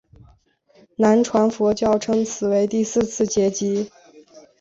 [0.95, 3.91] 南传佛教称此为第四次结集。